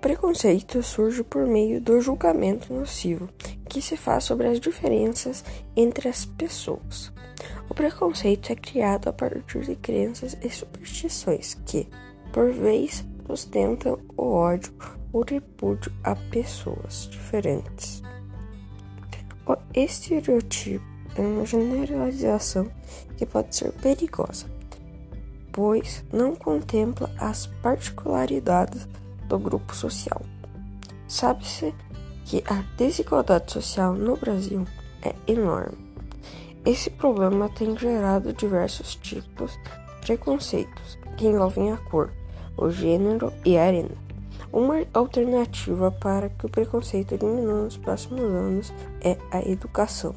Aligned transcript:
preconceito 0.00 0.82
surge 0.82 1.22
por 1.22 1.46
meio 1.46 1.80
do 1.80 2.00
julgamento 2.00 2.72
nocivo 2.72 3.28
que 3.68 3.82
se 3.82 3.96
faz 3.96 4.24
sobre 4.24 4.48
as 4.48 4.58
diferenças 4.58 5.44
entre 5.76 6.08
as 6.08 6.24
pessoas. 6.24 7.12
O 7.68 7.74
preconceito 7.74 8.50
é 8.50 8.56
criado 8.56 9.08
a 9.08 9.12
partir 9.12 9.60
de 9.60 9.76
crenças 9.76 10.36
e 10.42 10.50
superstições 10.50 11.54
que, 11.66 11.86
por 12.32 12.50
vezes, 12.50 13.04
sustentam 13.26 13.98
o 14.16 14.32
ódio 14.32 14.72
ou 15.12 15.22
repúdio 15.22 15.92
a 16.02 16.16
pessoas 16.16 17.08
diferentes. 17.10 18.02
O 19.46 19.56
estereotipo 19.74 20.84
é 21.16 21.20
uma 21.20 21.44
generalização 21.44 22.70
que 23.16 23.26
pode 23.26 23.54
ser 23.54 23.72
perigosa, 23.72 24.46
pois 25.52 26.04
não 26.12 26.34
contempla 26.34 27.10
as 27.18 27.46
particularidades 27.46 28.88
do 29.30 29.38
grupo 29.38 29.74
social. 29.74 30.20
Sabe-se 31.06 31.72
que 32.24 32.42
a 32.46 32.62
desigualdade 32.76 33.52
social 33.52 33.94
no 33.94 34.16
Brasil 34.16 34.64
é 35.02 35.14
enorme. 35.26 35.78
Esse 36.64 36.90
problema 36.90 37.48
tem 37.48 37.76
gerado 37.76 38.32
diversos 38.32 38.96
tipos 38.96 39.52
de 40.00 40.06
preconceitos 40.06 40.98
que 41.16 41.26
envolvem 41.26 41.72
a 41.72 41.76
cor, 41.76 42.12
o 42.56 42.70
gênero 42.70 43.32
e 43.44 43.56
a 43.56 43.64
arena. 43.64 43.96
Uma 44.52 44.84
alternativa 44.92 45.90
para 45.92 46.28
que 46.28 46.46
o 46.46 46.50
preconceito 46.50 47.16
diminua 47.16 47.64
nos 47.64 47.76
próximos 47.76 48.20
anos 48.20 48.74
é 49.00 49.16
a 49.30 49.40
educação. 49.48 50.14